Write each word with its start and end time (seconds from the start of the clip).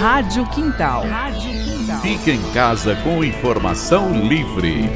Rádio 0.00 0.46
Quintal. 0.46 1.06
Rádio 1.06 1.50
Quintal. 1.62 2.00
Fique 2.00 2.30
em 2.30 2.40
casa 2.54 2.96
com 3.04 3.22
informação 3.22 4.10
livre. 4.26 4.88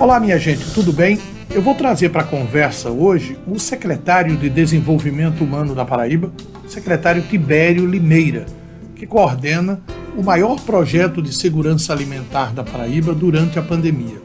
Olá, 0.00 0.18
minha 0.18 0.36
gente, 0.36 0.68
tudo 0.74 0.92
bem? 0.92 1.16
Eu 1.48 1.62
vou 1.62 1.76
trazer 1.76 2.08
para 2.08 2.22
a 2.22 2.26
conversa 2.26 2.90
hoje 2.90 3.38
o 3.46 3.56
secretário 3.56 4.36
de 4.36 4.50
Desenvolvimento 4.50 5.44
Humano 5.44 5.76
da 5.76 5.84
Paraíba, 5.84 6.32
secretário 6.66 7.22
Tibério 7.22 7.86
Limeira, 7.86 8.46
que 8.96 9.06
coordena 9.06 9.80
o 10.16 10.22
maior 10.24 10.58
projeto 10.62 11.22
de 11.22 11.32
segurança 11.32 11.92
alimentar 11.92 12.52
da 12.52 12.64
Paraíba 12.64 13.14
durante 13.14 13.60
a 13.60 13.62
pandemia. 13.62 14.20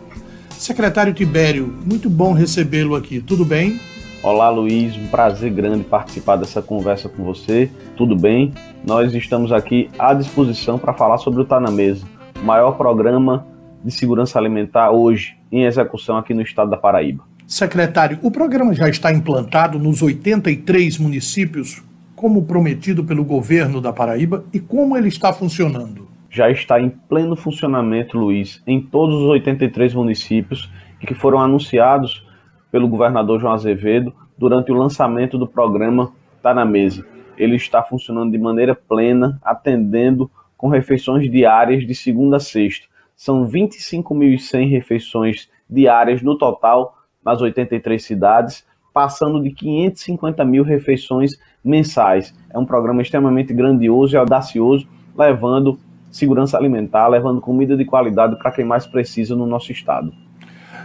Secretário 0.58 1.14
Tibério, 1.14 1.72
muito 1.86 2.10
bom 2.10 2.34
recebê-lo 2.34 2.96
aqui, 2.96 3.22
tudo 3.22 3.46
bem? 3.46 3.80
Olá, 4.24 4.50
Luiz, 4.50 4.96
um 4.96 5.08
prazer 5.08 5.52
grande 5.52 5.84
participar 5.84 6.38
dessa 6.38 6.62
conversa 6.62 7.10
com 7.10 7.26
você. 7.26 7.70
Tudo 7.98 8.16
bem? 8.16 8.54
Nós 8.88 9.14
estamos 9.14 9.52
aqui 9.52 9.90
à 10.00 10.14
disposição 10.14 10.80
para 10.80 10.94
falar 10.94 11.18
sobre 11.18 11.42
o 11.42 11.46
Tá 11.46 11.60
na 11.60 11.70
Mesa, 11.70 12.06
o 12.42 12.46
maior 12.46 12.78
programa 12.78 13.46
de 13.84 13.92
segurança 13.92 14.40
alimentar 14.40 14.92
hoje 14.92 15.36
em 15.52 15.66
execução 15.66 16.16
aqui 16.16 16.34
no 16.34 16.42
estado 16.42 16.72
da 16.72 16.78
Paraíba. 16.78 17.26
Secretário, 17.46 18.18
o 18.24 18.32
programa 18.32 18.74
já 18.74 18.88
está 18.88 19.12
implantado 19.12 19.78
nos 19.78 20.02
83 20.02 21.00
municípios, 21.00 21.84
como 22.16 22.46
prometido 22.46 23.04
pelo 23.04 23.26
governo 23.26 23.82
da 23.82 23.92
Paraíba, 23.92 24.46
e 24.54 24.60
como 24.62 24.96
ele 24.96 25.10
está 25.10 25.34
funcionando? 25.34 26.08
Já 26.30 26.50
está 26.50 26.80
em 26.80 26.88
pleno 27.10 27.36
funcionamento, 27.36 28.18
Luiz, 28.18 28.64
em 28.66 28.80
todos 28.80 29.16
os 29.22 29.28
83 29.32 29.94
municípios 29.94 30.72
que 31.02 31.14
foram 31.14 31.42
anunciados 31.42 32.26
pelo 32.74 32.88
governador 32.88 33.40
João 33.40 33.54
Azevedo 33.54 34.12
durante 34.36 34.72
o 34.72 34.76
lançamento 34.76 35.38
do 35.38 35.46
programa 35.46 36.12
Tá 36.42 36.56
na 36.56 36.66
Mesa. 36.66 37.06
Ele 37.38 37.56
está 37.56 37.84
funcionando 37.84 38.32
de 38.32 38.38
maneira 38.40 38.74
plena, 38.74 39.40
atendendo 39.44 40.30
com 40.58 40.70
refeições 40.70 41.30
diárias 41.30 41.86
de 41.86 41.94
segunda 41.94 42.38
a 42.38 42.40
sexta. 42.40 42.88
São 43.16 43.48
25.100 43.48 44.72
refeições 44.72 45.48
diárias 45.70 46.24
no 46.24 46.36
total 46.36 46.98
nas 47.24 47.42
83 47.42 48.04
cidades, 48.04 48.66
passando 48.92 49.40
de 49.40 49.52
550 49.52 50.44
mil 50.44 50.64
refeições 50.64 51.34
mensais. 51.64 52.34
É 52.50 52.58
um 52.58 52.66
programa 52.66 53.04
extremamente 53.04 53.54
grandioso 53.54 54.16
e 54.16 54.18
audacioso, 54.18 54.88
levando 55.16 55.78
segurança 56.10 56.58
alimentar, 56.58 57.08
levando 57.08 57.40
comida 57.40 57.78
de 57.78 57.86
qualidade 57.86 58.36
para 58.36 58.52
quem 58.52 58.66
mais 58.66 58.88
precisa 58.88 59.36
no 59.36 59.46
nosso 59.46 59.72
estado. 59.72 60.12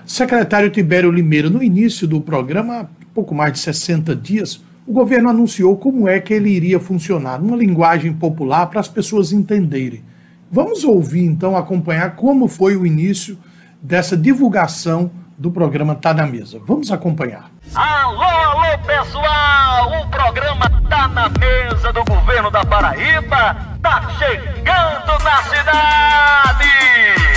Secretário 0.09 0.71
Tibério 0.71 1.11
Limeira, 1.11 1.51
no 1.51 1.63
início 1.63 2.09
do 2.09 2.19
programa, 2.19 2.89
pouco 3.13 3.35
mais 3.35 3.53
de 3.53 3.59
60 3.59 4.17
dias, 4.17 4.59
o 4.87 4.93
governo 4.93 5.29
anunciou 5.29 5.77
como 5.77 6.09
é 6.09 6.19
que 6.19 6.33
ele 6.33 6.49
iria 6.49 6.81
funcionar, 6.81 7.39
numa 7.39 7.55
linguagem 7.55 8.15
popular 8.15 8.69
para 8.69 8.81
as 8.81 8.89
pessoas 8.89 9.33
entenderem. 9.33 10.03
Vamos 10.51 10.83
ouvir 10.83 11.27
então, 11.27 11.55
acompanhar 11.55 12.17
como 12.17 12.49
foi 12.49 12.75
o 12.75 12.87
início 12.87 13.39
dessa 13.83 14.17
divulgação 14.17 15.11
do 15.37 15.51
programa 15.51 15.95
Tá 15.95 16.15
na 16.15 16.27
Mesa. 16.27 16.59
Vamos 16.67 16.91
acompanhar. 16.91 17.51
Alô, 17.75 18.23
alô, 18.23 18.79
pessoal! 18.87 20.03
O 20.03 20.09
programa 20.09 20.71
Tá 20.89 21.07
na 21.09 21.29
Mesa 21.29 21.93
do 21.93 22.03
governo 22.07 22.51
da 22.51 22.65
Paraíba 22.65 23.79
tá 23.83 24.09
chegando 24.19 25.23
na 25.23 25.43
cidade! 25.43 27.28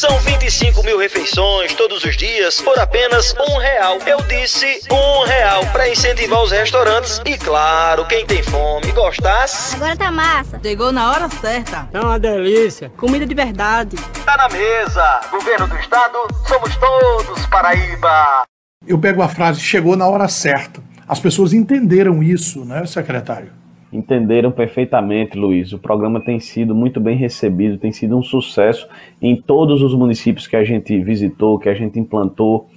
São 0.00 0.18
25 0.20 0.82
mil 0.82 0.98
refeições 0.98 1.74
todos 1.74 2.02
os 2.02 2.16
dias 2.16 2.58
por 2.62 2.78
apenas 2.78 3.34
um 3.38 3.58
real. 3.58 3.98
Eu 4.06 4.16
disse 4.22 4.80
um 4.90 5.26
real 5.26 5.60
para 5.72 5.90
incentivar 5.90 6.42
os 6.42 6.50
restaurantes 6.50 7.20
e, 7.26 7.36
claro, 7.36 8.06
quem 8.06 8.24
tem 8.24 8.42
fome 8.42 8.90
gostasse. 8.92 9.76
Agora 9.76 9.94
tá 9.94 10.10
massa. 10.10 10.58
Chegou 10.62 10.90
na 10.90 11.10
hora 11.10 11.28
certa. 11.28 11.86
Tá 11.92 12.00
uma 12.00 12.18
delícia. 12.18 12.90
Comida 12.96 13.26
de 13.26 13.34
verdade. 13.34 13.96
Tá 14.24 14.38
na 14.38 14.48
mesa. 14.48 15.20
Governo 15.30 15.66
do 15.66 15.76
Estado, 15.76 16.16
somos 16.48 16.74
todos 16.76 17.44
Paraíba. 17.44 18.44
Eu 18.86 18.98
pego 18.98 19.20
a 19.20 19.28
frase, 19.28 19.60
chegou 19.60 19.96
na 19.96 20.08
hora 20.08 20.28
certa. 20.28 20.82
As 21.06 21.20
pessoas 21.20 21.52
entenderam 21.52 22.22
isso, 22.22 22.64
né, 22.64 22.86
secretário? 22.86 23.59
Entenderam 23.92 24.52
perfeitamente, 24.52 25.36
Luiz. 25.36 25.72
O 25.72 25.78
programa 25.78 26.20
tem 26.20 26.38
sido 26.38 26.74
muito 26.74 27.00
bem 27.00 27.16
recebido, 27.16 27.78
tem 27.78 27.90
sido 27.90 28.16
um 28.16 28.22
sucesso 28.22 28.88
em 29.20 29.36
todos 29.36 29.82
os 29.82 29.94
municípios 29.94 30.46
que 30.46 30.56
a 30.56 30.64
gente 30.64 30.98
visitou, 31.00 31.58
que 31.58 31.68
a 31.68 31.74
gente 31.74 31.98
implantou. 31.98 32.68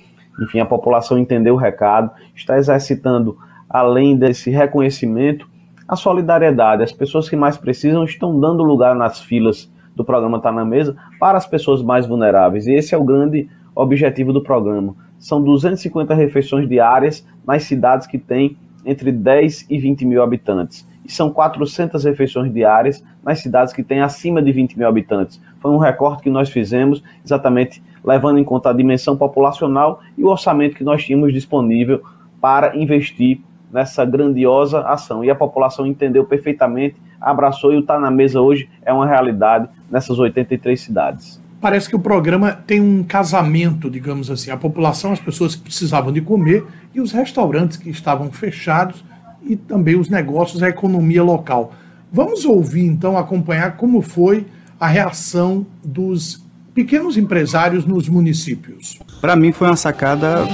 Enfim, 0.41 0.59
a 0.59 0.65
população 0.65 1.17
entendeu 1.17 1.53
o 1.53 1.57
recado, 1.57 2.09
está 2.35 2.57
exercitando, 2.57 3.37
além 3.69 4.17
desse 4.17 4.49
reconhecimento, 4.49 5.47
a 5.87 5.95
solidariedade. 5.95 6.83
As 6.83 6.91
pessoas 6.91 7.29
que 7.29 7.35
mais 7.35 7.57
precisam 7.57 8.03
estão 8.03 8.39
dando 8.39 8.63
lugar 8.63 8.95
nas 8.95 9.21
filas 9.21 9.71
do 9.95 10.03
programa 10.03 10.39
Tá 10.39 10.51
na 10.51 10.65
Mesa 10.65 10.95
para 11.19 11.37
as 11.37 11.45
pessoas 11.45 11.83
mais 11.83 12.07
vulneráveis. 12.07 12.65
E 12.65 12.73
esse 12.73 12.95
é 12.95 12.97
o 12.97 13.03
grande 13.03 13.47
objetivo 13.75 14.33
do 14.33 14.41
programa. 14.41 14.95
São 15.19 15.41
250 15.41 16.15
refeições 16.15 16.67
diárias 16.67 17.25
nas 17.45 17.63
cidades 17.63 18.07
que 18.07 18.17
têm 18.17 18.57
entre 18.83 19.11
10 19.11 19.67
e 19.69 19.77
20 19.77 20.05
mil 20.05 20.23
habitantes 20.23 20.91
e 21.05 21.11
são 21.11 21.29
400 21.29 22.03
refeições 22.03 22.51
diárias 22.53 23.03
nas 23.23 23.39
cidades 23.39 23.73
que 23.73 23.83
têm 23.83 24.01
acima 24.01 24.41
de 24.41 24.51
20 24.51 24.77
mil 24.77 24.87
habitantes. 24.87 25.41
Foi 25.59 25.71
um 25.71 25.77
recorte 25.77 26.23
que 26.23 26.29
nós 26.29 26.49
fizemos, 26.49 27.03
exatamente 27.23 27.83
levando 28.03 28.37
em 28.37 28.43
conta 28.43 28.69
a 28.69 28.73
dimensão 28.73 29.15
populacional 29.15 30.01
e 30.17 30.23
o 30.23 30.27
orçamento 30.27 30.75
que 30.75 30.83
nós 30.83 31.03
tínhamos 31.03 31.33
disponível 31.33 32.01
para 32.41 32.75
investir 32.75 33.39
nessa 33.71 34.05
grandiosa 34.05 34.81
ação. 34.81 35.23
E 35.23 35.29
a 35.29 35.35
população 35.35 35.87
entendeu 35.87 36.25
perfeitamente, 36.25 36.95
abraçou 37.19 37.73
e 37.73 37.77
o 37.77 37.81
Tá 37.81 37.99
na 37.99 38.11
Mesa 38.11 38.39
hoje 38.41 38.69
é 38.83 38.93
uma 38.93 39.07
realidade 39.07 39.67
nessas 39.89 40.19
83 40.19 40.79
cidades. 40.79 41.41
Parece 41.59 41.87
que 41.87 41.95
o 41.95 41.99
programa 41.99 42.51
tem 42.51 42.81
um 42.81 43.03
casamento, 43.03 43.89
digamos 43.89 44.29
assim. 44.29 44.51
A 44.51 44.57
população, 44.57 45.13
as 45.13 45.19
pessoas 45.21 45.55
que 45.55 45.63
precisavam 45.63 46.11
de 46.11 46.19
comer 46.19 46.65
e 46.93 46.99
os 46.99 47.13
restaurantes 47.13 47.77
que 47.77 47.89
estavam 47.89 48.29
fechados 48.33 49.03
e 49.45 49.55
também 49.55 49.99
os 49.99 50.09
negócios, 50.09 50.63
a 50.63 50.69
economia 50.69 51.23
local. 51.23 51.73
Vamos 52.11 52.45
ouvir 52.45 52.85
então, 52.85 53.17
acompanhar 53.17 53.75
como 53.77 54.01
foi 54.01 54.45
a 54.79 54.87
reação 54.87 55.65
dos 55.83 56.43
pequenos 56.73 57.17
empresários 57.17 57.85
nos 57.85 58.09
municípios. 58.09 58.99
Para 59.21 59.35
mim 59.35 59.51
foi 59.51 59.67
uma 59.67 59.75
sacada 59.75 60.45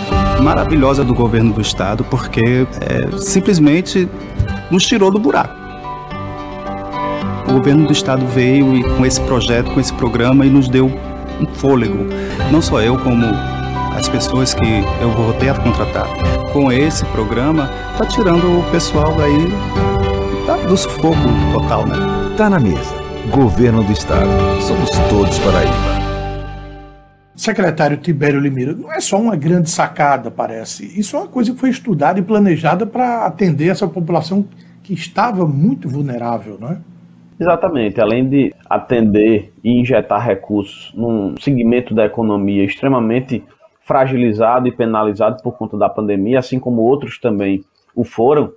maravilhosa 0.41 1.03
do 1.03 1.13
governo 1.13 1.53
do 1.53 1.61
estado, 1.61 2.03
porque 2.05 2.67
é, 2.81 3.17
simplesmente 3.17 4.07
nos 4.69 4.85
tirou 4.85 5.09
do 5.11 5.19
buraco. 5.19 5.57
O 7.47 7.53
governo 7.53 7.87
do 7.87 7.93
estado 7.93 8.25
veio 8.27 8.75
e, 8.75 8.83
com 8.95 9.05
esse 9.05 9.19
projeto, 9.21 9.73
com 9.73 9.79
esse 9.79 9.93
programa 9.93 10.45
e 10.45 10.49
nos 10.49 10.67
deu 10.67 10.85
um 11.41 11.47
fôlego. 11.55 12.05
Não 12.51 12.61
só 12.61 12.81
eu, 12.81 12.97
como 12.99 13.25
as 13.99 14.07
pessoas 14.07 14.53
que 14.53 14.81
eu 15.01 15.11
vou 15.11 15.33
ter 15.33 15.49
a 15.49 15.55
contratar. 15.55 16.07
Com 16.53 16.71
esse 16.71 17.03
programa, 17.07 17.69
tá 17.97 18.05
tirando 18.05 18.59
o 18.59 18.71
pessoal 18.71 19.13
aí 19.19 20.45
tá, 20.47 20.55
do 20.55 20.77
sufoco 20.77 21.17
total, 21.51 21.85
né? 21.85 21.97
Tá 22.37 22.49
na 22.49 22.59
mesa. 22.59 22.95
Governo 23.29 23.83
do 23.83 23.91
Estado. 23.91 24.29
Somos 24.61 24.89
todos 25.09 25.37
Paraíba. 25.39 25.99
Secretário 27.35 27.97
Tibério 27.97 28.39
Limeira, 28.39 28.73
não 28.73 28.91
é 28.91 29.01
só 29.01 29.17
uma 29.17 29.35
grande 29.35 29.69
sacada, 29.69 30.31
parece. 30.31 30.85
Isso 30.97 31.17
é 31.17 31.19
uma 31.19 31.27
coisa 31.27 31.51
que 31.51 31.59
foi 31.59 31.69
estudada 31.69 32.19
e 32.19 32.23
planejada 32.23 32.85
para 32.85 33.25
atender 33.25 33.67
essa 33.67 33.87
população 33.87 34.45
que 34.81 34.93
estava 34.93 35.45
muito 35.45 35.89
vulnerável, 35.89 36.57
não 36.59 36.69
é? 36.69 36.77
Exatamente. 37.37 37.99
Além 37.99 38.27
de 38.27 38.53
atender 38.69 39.53
e 39.63 39.79
injetar 39.79 40.25
recursos 40.25 40.93
num 40.95 41.35
segmento 41.39 41.93
da 41.93 42.05
economia 42.05 42.63
extremamente 42.63 43.43
fragilizado 43.89 44.67
e 44.67 44.71
penalizado 44.71 45.41
por 45.41 45.57
conta 45.57 45.75
da 45.75 45.89
pandemia, 45.89 46.37
assim 46.37 46.59
como 46.59 46.83
outros 46.83 47.17
também 47.19 47.65
o 47.95 48.03
foram, 48.03 48.53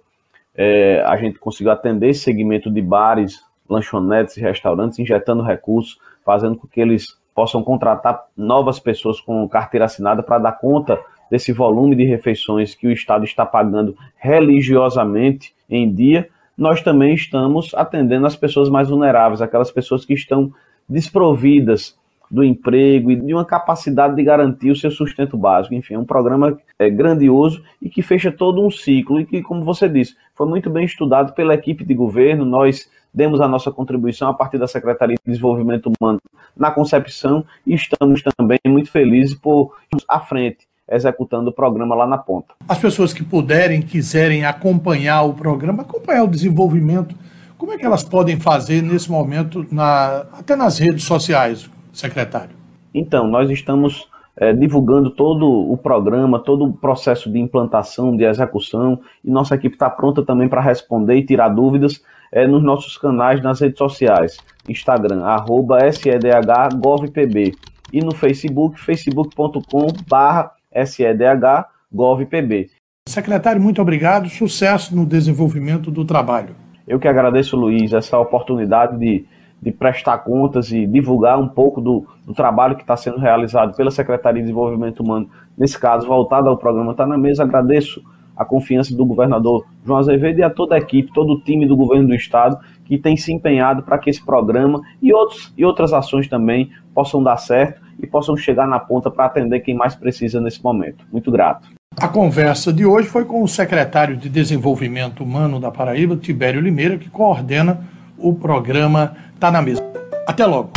é, 0.54 1.02
a 1.06 1.16
gente 1.16 1.38
conseguiu 1.38 1.72
atender 1.72 2.10
esse 2.10 2.20
segmento 2.20 2.70
de 2.70 2.82
bares, 2.82 3.42
lanchonetes 3.66 4.36
e 4.36 4.42
restaurantes, 4.42 4.98
injetando 4.98 5.42
recursos, 5.42 5.98
fazendo 6.22 6.56
com 6.56 6.68
que 6.68 6.78
eles 6.78 7.18
possam 7.34 7.62
contratar 7.62 8.26
novas 8.36 8.78
pessoas 8.78 9.22
com 9.22 9.48
carteira 9.48 9.86
assinada 9.86 10.22
para 10.22 10.36
dar 10.36 10.52
conta 10.52 11.00
desse 11.30 11.50
volume 11.50 11.96
de 11.96 12.04
refeições 12.04 12.74
que 12.74 12.86
o 12.86 12.92
Estado 12.92 13.24
está 13.24 13.46
pagando 13.46 13.96
religiosamente 14.16 15.54
em 15.70 15.90
dia. 15.90 16.28
Nós 16.58 16.82
também 16.82 17.14
estamos 17.14 17.72
atendendo 17.74 18.26
as 18.26 18.36
pessoas 18.36 18.68
mais 18.68 18.90
vulneráveis, 18.90 19.40
aquelas 19.40 19.70
pessoas 19.70 20.04
que 20.04 20.12
estão 20.12 20.52
desprovidas 20.86 21.96
do 22.32 22.42
emprego 22.42 23.10
e 23.10 23.16
de 23.16 23.34
uma 23.34 23.44
capacidade 23.44 24.16
de 24.16 24.22
garantir 24.22 24.70
o 24.70 24.76
seu 24.76 24.90
sustento 24.90 25.36
básico. 25.36 25.74
Enfim, 25.74 25.94
é 25.94 25.98
um 25.98 26.04
programa 26.04 26.58
é, 26.78 26.88
grandioso 26.88 27.62
e 27.80 27.90
que 27.90 28.00
fecha 28.00 28.32
todo 28.32 28.64
um 28.64 28.70
ciclo 28.70 29.20
e 29.20 29.26
que, 29.26 29.42
como 29.42 29.62
você 29.62 29.86
disse, 29.86 30.16
foi 30.34 30.46
muito 30.46 30.70
bem 30.70 30.86
estudado 30.86 31.34
pela 31.34 31.52
equipe 31.52 31.84
de 31.84 31.92
governo. 31.92 32.46
Nós 32.46 32.90
demos 33.12 33.38
a 33.42 33.46
nossa 33.46 33.70
contribuição 33.70 34.30
a 34.30 34.34
partir 34.34 34.56
da 34.56 34.66
Secretaria 34.66 35.16
de 35.22 35.30
Desenvolvimento 35.30 35.92
Humano 36.00 36.18
na 36.56 36.70
concepção 36.70 37.44
e 37.66 37.74
estamos 37.74 38.22
também 38.38 38.58
muito 38.66 38.90
felizes 38.90 39.34
por 39.34 39.76
à 40.08 40.18
frente 40.18 40.66
executando 40.90 41.50
o 41.50 41.52
programa 41.52 41.94
lá 41.94 42.06
na 42.06 42.18
ponta. 42.18 42.54
As 42.66 42.78
pessoas 42.78 43.12
que 43.12 43.22
puderem, 43.22 43.82
quiserem 43.82 44.44
acompanhar 44.44 45.22
o 45.22 45.34
programa, 45.34 45.82
acompanhar 45.82 46.24
o 46.24 46.28
desenvolvimento 46.28 47.14
como 47.62 47.72
é 47.72 47.78
que 47.78 47.86
elas 47.86 48.02
podem 48.02 48.40
fazer 48.40 48.82
nesse 48.82 49.08
momento, 49.08 49.64
na, 49.70 50.24
até 50.32 50.56
nas 50.56 50.78
redes 50.78 51.04
sociais, 51.04 51.70
secretário? 51.92 52.56
Então, 52.94 53.26
nós 53.28 53.50
estamos 53.50 54.08
é, 54.36 54.52
divulgando 54.52 55.10
todo 55.10 55.46
o 55.46 55.76
programa, 55.76 56.38
todo 56.38 56.64
o 56.64 56.72
processo 56.72 57.30
de 57.30 57.38
implantação, 57.38 58.16
de 58.16 58.24
execução, 58.24 59.00
e 59.24 59.30
nossa 59.30 59.54
equipe 59.54 59.74
está 59.74 59.90
pronta 59.90 60.24
também 60.24 60.48
para 60.48 60.60
responder 60.60 61.16
e 61.16 61.24
tirar 61.24 61.48
dúvidas 61.50 62.02
é, 62.30 62.46
nos 62.46 62.62
nossos 62.62 62.96
canais 62.96 63.42
nas 63.42 63.60
redes 63.60 63.78
sociais, 63.78 64.38
Instagram, 64.68 65.22
arroba 65.24 65.78
sedhgovpb, 65.92 67.54
e 67.92 68.00
no 68.00 68.14
Facebook, 68.14 68.80
facebook.com 68.80 69.86
barra 70.08 70.52
sedhgovpb. 70.84 72.70
Secretário, 73.06 73.60
muito 73.60 73.82
obrigado, 73.82 74.30
sucesso 74.30 74.96
no 74.96 75.04
desenvolvimento 75.04 75.90
do 75.90 76.04
trabalho. 76.04 76.54
Eu 76.88 76.98
que 76.98 77.06
agradeço, 77.06 77.56
Luiz, 77.56 77.92
essa 77.92 78.18
oportunidade 78.18 78.98
de 78.98 79.26
de 79.62 79.70
prestar 79.70 80.18
contas 80.18 80.72
e 80.72 80.86
divulgar 80.86 81.38
um 81.38 81.46
pouco 81.46 81.80
do, 81.80 82.04
do 82.26 82.34
trabalho 82.34 82.74
que 82.74 82.82
está 82.82 82.96
sendo 82.96 83.18
realizado 83.18 83.76
pela 83.76 83.92
Secretaria 83.92 84.42
de 84.42 84.48
Desenvolvimento 84.48 85.00
Humano, 85.00 85.30
nesse 85.56 85.78
caso, 85.78 86.06
voltado 86.06 86.48
ao 86.48 86.56
programa 86.56 86.90
Está 86.90 87.06
na 87.06 87.16
Mesa. 87.16 87.44
Agradeço 87.44 88.02
a 88.36 88.44
confiança 88.44 88.94
do 88.96 89.06
governador 89.06 89.64
João 89.86 90.00
Azevedo 90.00 90.40
e 90.40 90.42
a 90.42 90.50
toda 90.50 90.74
a 90.74 90.78
equipe, 90.78 91.12
todo 91.12 91.34
o 91.34 91.40
time 91.40 91.66
do 91.66 91.76
governo 91.76 92.08
do 92.08 92.14
estado 92.14 92.58
que 92.84 92.98
tem 92.98 93.16
se 93.16 93.32
empenhado 93.32 93.82
para 93.82 93.98
que 93.98 94.10
esse 94.10 94.24
programa 94.24 94.80
e, 95.00 95.12
outros, 95.14 95.52
e 95.56 95.64
outras 95.64 95.92
ações 95.92 96.26
também 96.28 96.70
possam 96.92 97.22
dar 97.22 97.36
certo 97.36 97.80
e 98.02 98.06
possam 98.06 98.36
chegar 98.36 98.66
na 98.66 98.80
ponta 98.80 99.10
para 99.10 99.26
atender 99.26 99.60
quem 99.60 99.74
mais 99.74 99.94
precisa 99.94 100.40
nesse 100.40 100.62
momento. 100.62 101.04
Muito 101.12 101.30
grato. 101.30 101.68
A 101.96 102.08
conversa 102.08 102.72
de 102.72 102.84
hoje 102.84 103.06
foi 103.06 103.24
com 103.24 103.42
o 103.42 103.48
secretário 103.48 104.16
de 104.16 104.28
Desenvolvimento 104.28 105.22
Humano 105.22 105.60
da 105.60 105.70
Paraíba, 105.70 106.16
Tibério 106.16 106.60
Limeira, 106.60 106.98
que 106.98 107.08
coordena 107.08 107.86
o 108.22 108.34
programa 108.34 109.14
Tá 109.38 109.50
na 109.50 109.60
Mesa. 109.60 109.82
Até 110.26 110.46
logo. 110.46 110.70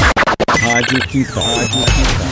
Rádio. 0.49 0.99
Rádio. 0.99 2.24